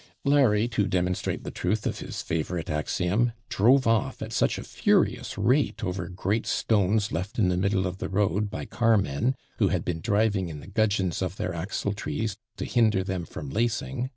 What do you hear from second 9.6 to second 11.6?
had been driving in the gudgeons of their